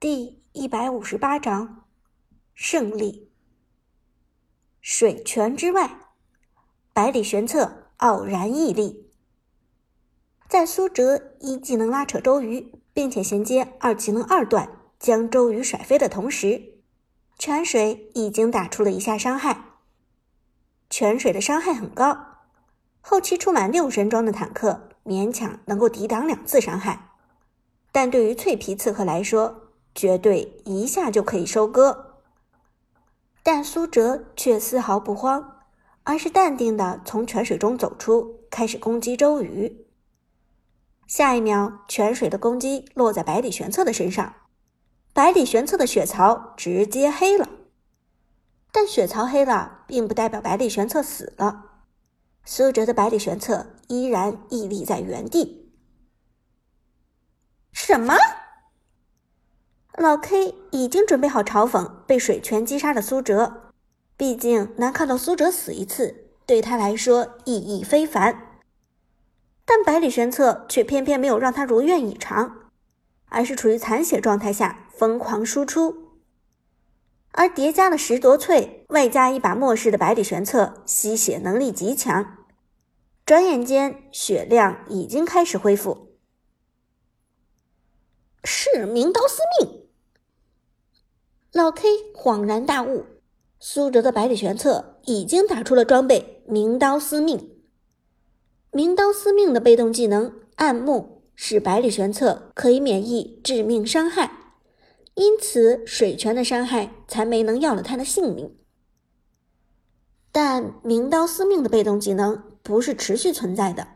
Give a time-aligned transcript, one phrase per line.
[0.00, 1.82] 第一百五十八章
[2.54, 3.32] 胜利。
[4.80, 5.90] 水泉之外，
[6.92, 9.10] 百里玄策傲然屹立。
[10.48, 16.74] 在苏哲一技能拉扯周瑜，并且衔接二技能二段将周瑜甩飞的同时，
[17.36, 19.64] 泉水已经打出了一下伤害。
[20.88, 22.36] 泉水的伤害很高，
[23.00, 27.10] 后期出满六神装的坦克勉强能够抵挡两次伤害，
[27.90, 29.64] 但对于脆皮刺客来说，
[29.98, 32.20] 绝对一下就可以收割，
[33.42, 35.64] 但苏哲却丝毫不慌，
[36.04, 39.88] 而是淡定的从泉水中走出，开始攻击周瑜。
[41.08, 44.36] 下一秒，泉水的攻击落在百里玄策的身上，
[45.12, 47.48] 百里玄策的血槽直接黑了。
[48.70, 51.64] 但血槽黑了，并不代表百里玄策死了，
[52.44, 55.72] 苏哲的百里玄策依然屹立在原地。
[57.72, 58.14] 什么？
[59.98, 63.72] 老 K 已经准备好嘲讽被水泉击杀的苏哲，
[64.16, 68.60] 毕竟能看到苏哲死一次，对他来说意义非凡。
[69.64, 72.70] 但百里玄策却偏偏没有让他如愿以偿，
[73.26, 76.20] 而是处于残血状态下疯狂输出，
[77.32, 82.38] 而叠加了十夺萃，外加一把末世的百里玄策吸血能力极强，
[83.26, 86.14] 转眼间血量已经开始恢复。
[88.44, 89.87] 是明刀司命。
[91.58, 93.04] 老 K 恍然大悟，
[93.58, 97.50] 苏哲的百里玄策已经打出了装备“明刀司命”。
[98.70, 104.54] 明刀司命的被动技能“暗木”使百里玄策可以免疫致命伤害，
[105.16, 108.56] 因此水泉的伤害才没能要了他的性命。
[110.30, 113.88] 但明刀司命的被动技能不是持续存在的，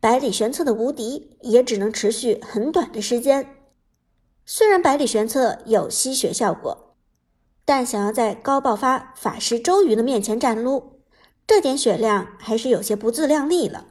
[0.00, 3.46] 百里玄策的无敌也只能持续很短的时间。
[4.46, 6.96] 虽然百里玄策有吸血效果，
[7.64, 11.00] 但想要在高爆发法师周瑜的面前站撸，
[11.46, 13.86] 这点血量还是有些不自量力了。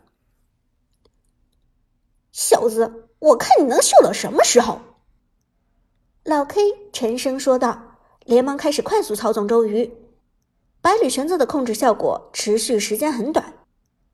[2.32, 4.80] 小子，我看你能秀到什么时候？
[6.24, 6.62] 老 K
[6.92, 9.92] 沉声说道，连忙开始快速操纵周瑜。
[10.82, 13.54] 百里玄策的控制效果持续时间很短，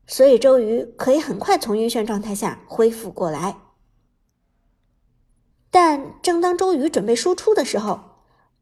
[0.06, 3.56] 所以周瑜可以很快从晕眩状态下恢复过来。
[5.72, 8.00] 但正当周瑜准备输出的时候，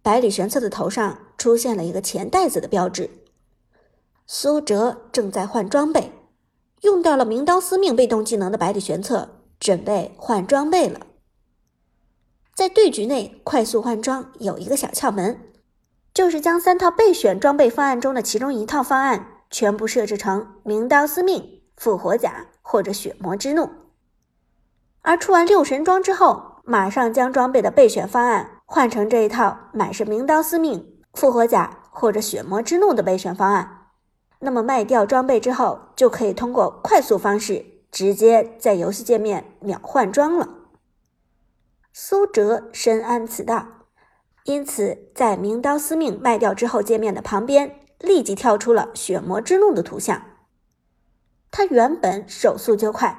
[0.03, 3.09] 百里玄策的头上出现了一个钱袋子的标志。
[4.27, 6.13] 苏哲正在换装备，
[6.83, 11.01] 用掉了明刀司命被动技能的百里玄策准备换装备了。
[12.55, 15.41] 在对局内快速换装有一个小窍门，
[16.13, 23.71] 就是将三套备选装备方案中的其中一套方案全部设置成明刀司命、复活甲或者血魔之怒，
[25.01, 26.48] 而出完六神装之后。
[26.69, 33.87] 马上将装备的备选方案换成这一套满是名刀司命、复活甲或者血魔之怒的备选方案，
[34.41, 40.47] 那么卖掉装备之后，就可以通过快速方式直接在游戏界面秒换装了。
[41.95, 43.67] 苏哲深谙此道，
[44.45, 50.21] 因此在名刀司命卖掉之后，界面的旁边立即跳出了血魔之怒的图像。
[51.51, 53.19] 他原本手速就快，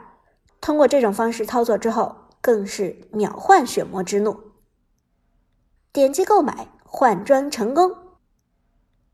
[0.62, 2.29] 通过这种方式操作之后。
[2.42, 4.54] 更是秒换血魔之怒，
[5.92, 7.96] 点击购买换装成功。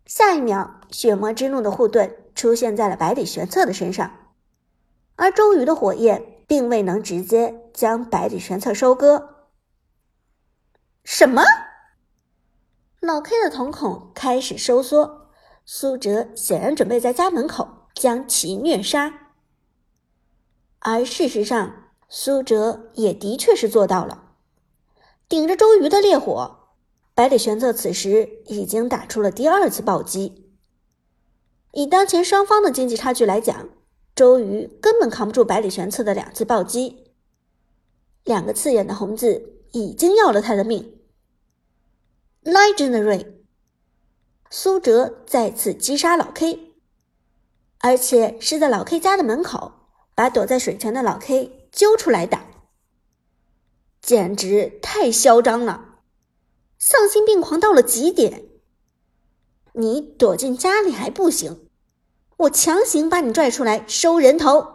[0.05, 4.11] 下一秒，血魔之怒的护盾出现在了百里玄策的身上，
[5.15, 9.49] 而周瑜的火焰并未能直接将百里玄策收割。
[11.03, 11.41] 什么？
[12.99, 15.31] 老 K 的瞳孔开始收缩，
[15.65, 19.31] 苏哲显然准备在家门口将其虐杀，
[20.79, 21.84] 而事实上。
[22.07, 24.31] 苏哲也的确是做到了，
[25.27, 26.69] 顶着周瑜的烈火，
[27.13, 30.53] 百里玄策此时已经打出了第二次暴击。
[31.71, 33.69] 以当前双方的经济差距来讲，
[34.15, 37.11] 周瑜根本扛不住百里玄策的两次暴击，
[38.23, 40.99] 两个刺眼的红字已经要了他的命。
[42.43, 43.25] Legendary，
[44.51, 46.75] 苏哲再次击杀老 K，
[47.79, 49.71] 而且是在老 K 家的门口，
[50.13, 51.64] 把躲在水泉的老 K。
[51.75, 52.47] 揪出来打，
[54.01, 55.99] 简直太嚣张了，
[56.79, 58.45] 丧心病狂到了极点。
[59.73, 61.67] 你躲进家里还不行，
[62.37, 64.73] 我强行把你拽出来收人头。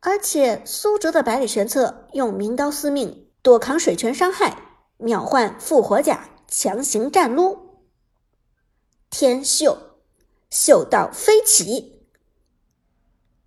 [0.00, 7.82] 而且苏哲的百里玄策用明刀司命躲扛水泉伤害，秒换复活甲，强行战撸，
[9.10, 9.98] 天秀
[10.48, 12.06] 秀到飞起。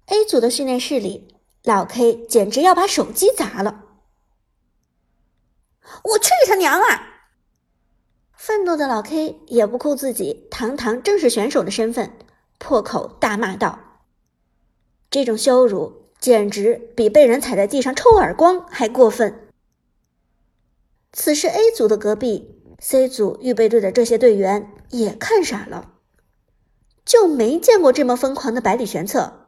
[0.06, 1.33] A 组的训练室里。
[1.64, 3.86] 老 K 简直要把手机砸了！
[6.04, 7.30] 我去他娘啊！
[8.34, 12.12] 愤怒的老 K 也不顾自己堂堂正式选手的身份，
[12.58, 13.80] 破口大骂道
[15.10, 19.48] ：“这种羞辱简直比被人踩在地上抽耳光还过分！”
[21.14, 25.94] 此时，A 组的隔壁，C 组预备队的这些队员也看傻了，
[27.06, 29.43] 就没见过这么疯狂的百里玄策。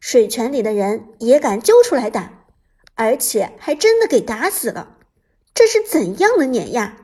[0.00, 2.46] 水泉里的人也敢揪出来打，
[2.94, 4.98] 而且还真的给打死了，
[5.54, 6.96] 这是怎样的碾压？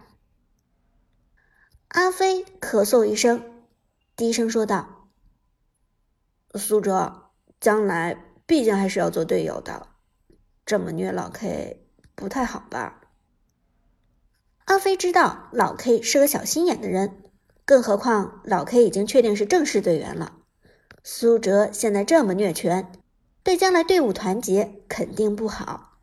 [1.89, 3.65] 阿飞咳嗽一声，
[4.17, 5.11] 低声说道
[6.57, 8.17] ：“苏哲，将来
[8.47, 9.89] 毕竟还是要做队友的，
[10.65, 13.03] 这么虐老 K 不太好吧？”
[14.65, 17.23] 阿飞知道老 K 是个小心眼的人，
[17.65, 20.39] 更何况老 K 已经确定是正式队员了。
[21.09, 22.91] 苏哲现在这么虐拳，
[23.45, 26.01] 对将来队伍团结肯定不好。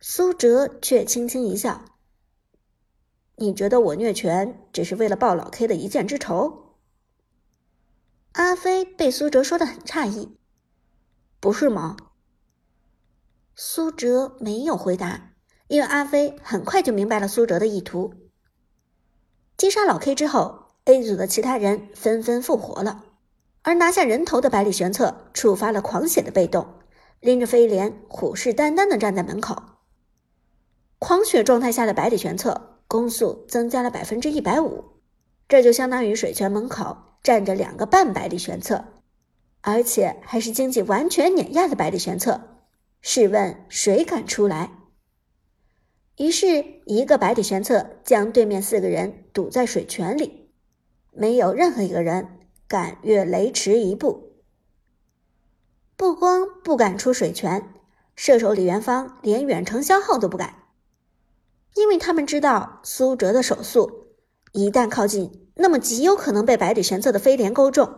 [0.00, 1.84] 苏哲却轻轻一笑
[3.36, 6.76] ：“你觉得我虐拳只是为了报老 K 的一箭之仇？”
[8.32, 10.34] 阿飞被苏哲说的很诧异
[11.38, 11.98] ：“不是吗？”
[13.54, 15.34] 苏哲没有回答，
[15.68, 18.14] 因为阿飞很快就明白了苏哲的意图。
[19.58, 23.04] 击杀老 K 之后，A 组的其他人纷纷复活了。
[23.62, 26.66] 而拿下人头的百里玄策触发了狂血的被动，
[27.20, 29.56] 拎着飞镰，虎视眈眈地站在门口。
[30.98, 34.84] 狂血状态下的百里玄策攻速增加了百分之一百五，
[35.48, 38.84] 这就相当于水泉门口站着两个半百里玄策，
[39.60, 42.40] 而且还是经济完全碾压的百里玄策。
[43.02, 44.72] 试问谁敢出来？
[46.16, 50.50] 于是，一个百里玄策将对面四个人堵在水泉里，
[51.12, 52.39] 没有任何一个人。
[52.70, 54.36] 敢越雷池一步，
[55.96, 57.74] 不光不敢出水泉，
[58.14, 60.68] 射手李元芳连远程消耗都不敢，
[61.74, 64.14] 因为他们知道苏哲的手速，
[64.52, 67.92] 一旦靠近，那么极有可能被百里玄策的飞镰勾中。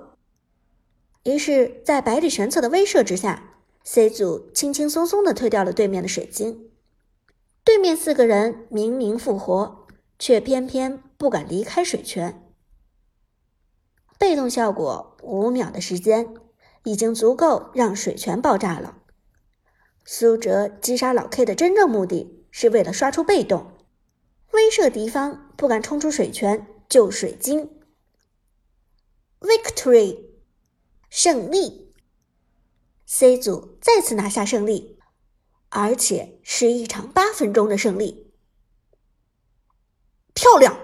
[1.24, 6.70] 于是，在百里玄策的威慑之下，C 组轻轻松松的推掉了对面的水晶。
[7.62, 9.86] 对面四个人明明复活，
[10.18, 12.51] 却偏偏不敢离开水泉。
[14.22, 16.32] 被动效果五秒的时间，
[16.84, 18.98] 已经足够让水泉爆炸了。
[20.04, 23.72] 苏哲击杀老 K 的真正目的是为了刷出被动，
[24.52, 27.68] 威慑敌方不敢冲出水泉救水晶。
[29.40, 30.20] Victory，
[31.10, 31.92] 胜利
[33.04, 35.00] ！C 组再次拿下胜利，
[35.68, 38.32] 而且是一场八分钟的胜利。
[40.32, 40.74] 漂亮！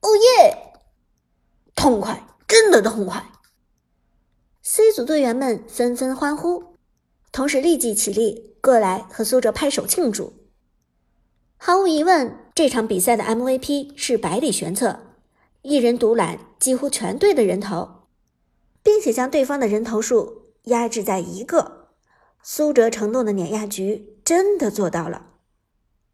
[0.00, 0.67] 哦耶！
[1.88, 3.30] 痛快，真的痛快
[4.60, 6.74] ！C 组队员们纷纷欢呼，
[7.32, 10.34] 同时立即起立过来和苏哲拍手庆祝。
[11.56, 15.00] 毫无疑问，这场比赛的 MVP 是百里玄策，
[15.62, 18.02] 一人独揽几乎全队的人头，
[18.82, 21.88] 并且将对方的人头数压制在一个。
[22.42, 25.28] 苏哲承诺的碾压局真的做到了，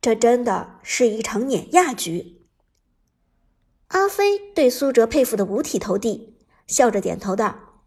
[0.01, 2.44] 这真的是一场碾压局。
[3.95, 6.37] 阿飞对苏哲佩服的五体投地，
[6.67, 7.85] 笑着点头道：“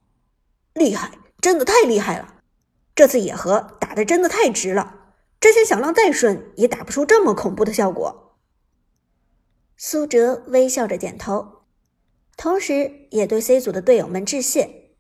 [0.74, 2.36] 厉害，真的太厉害了！
[2.96, 8.38] 这次野河打的真的太值了，这些小浪再顺也打不出这么恐怖的效果。”
[9.76, 11.64] 苏哲微笑着点头，
[12.38, 14.94] 同时也对 C 组的队友们致谢：“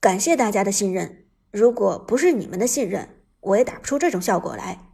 [0.00, 4.92] 感谢大家的信任，如果不是你们的信任，我也打不出这种效果来。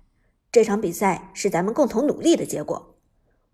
[0.52, 2.96] 这场比赛是咱们共同努力的结果。”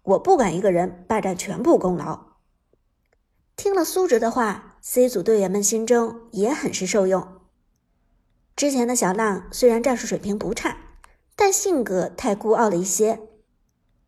[0.05, 2.35] 我不敢一个人霸占全部功劳。
[3.57, 7.41] 听了苏哲的话，C 组队员们心中也很是受用。
[8.57, 10.77] 之前的小浪虽然战术水平不差，
[11.35, 13.21] 但性格太孤傲了一些，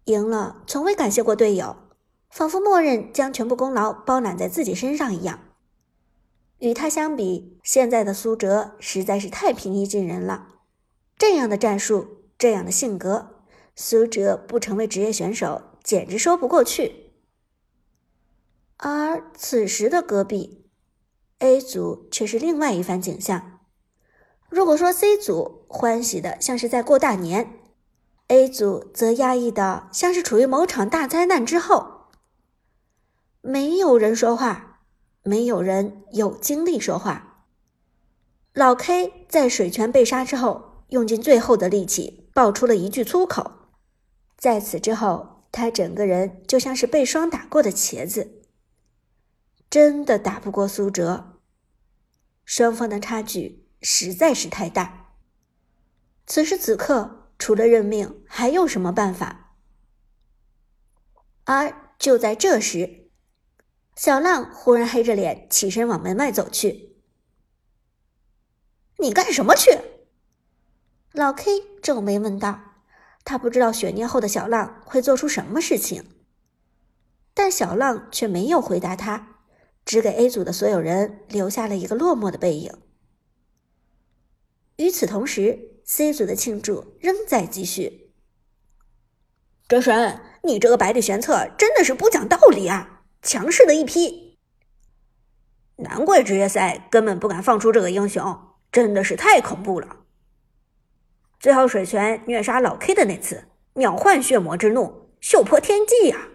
[0.04, 1.76] 赢了从未感谢过队友，
[2.30, 5.40] 仿佛默认将全部功劳包揽在自己身上一样。
[6.58, 10.48] 与他相比，现在的苏哲实在是太平易近人了。
[11.16, 13.42] 这样的战术，这样的性格，
[13.74, 15.62] 苏哲不成为职业选手。
[15.86, 17.12] 简直说不过去。
[18.76, 20.66] 而此时的戈壁
[21.38, 23.60] A 组却是另外一番景象。
[24.50, 27.60] 如果说 C 组欢喜的像是在过大年
[28.26, 32.08] ，A 组则压抑的像是处于某场大灾难之后。
[33.40, 34.80] 没有人说话，
[35.22, 37.44] 没有人有精力说话。
[38.52, 43.52] 老 K 在水泉被杀之后，用尽最后的力气爆出了一句粗口。
[44.36, 45.35] 在此之后。
[45.52, 48.42] 他整个人就像是被霜打过的茄子，
[49.70, 51.40] 真的打不过苏哲。
[52.44, 55.14] 双方的差距实在是太大。
[56.26, 59.54] 此时此刻除了认命，还有什么办法？
[61.44, 63.10] 而就在这时，
[63.94, 66.96] 小浪忽然黑着脸起身往门外走去。
[68.98, 69.70] “你干什么去？”
[71.12, 72.65] 老 K 皱眉问道。
[73.26, 76.04] 他不知道血念后的小浪会做出什么事情，
[77.34, 79.40] 但小浪却没有回答他，
[79.84, 82.72] 只给 A 组的所有人留下了一个落寞的背影。
[84.76, 88.12] 与此同时，C 组的庆祝仍在继续。
[89.66, 93.02] 哲神，你这个百里玄策真的是不讲道理啊！
[93.22, 94.38] 强势的一批，
[95.78, 98.38] 难怪职业赛根本不敢放出这个英雄，
[98.70, 99.95] 真的是太恐怖了。
[101.46, 106.26] 最后水泉虐杀老 K 的那次，秒换血魔之怒，秀破天际呀！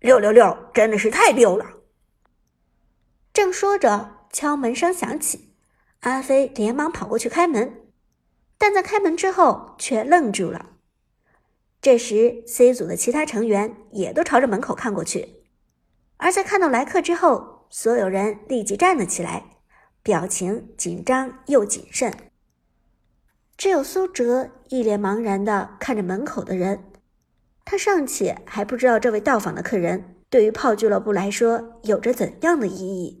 [0.00, 1.64] 六六六，真的是太溜了！
[3.32, 5.54] 正说着，敲门声响起，
[6.00, 7.86] 阿飞连忙跑过去开门，
[8.58, 10.72] 但在开门之后却愣住了。
[11.80, 15.46] 这时，C 组的其他成员也都朝着门口看过去，
[16.18, 19.42] 而在看到来客之后，所有人立即站了起来，
[20.02, 22.29] 表情紧张又谨慎。
[23.60, 26.82] 只有苏哲一脸茫然的看着门口的人，
[27.66, 33.19] 他尚且还不知道这位到访的客人对于炮俱乐部来说有着怎样的意义。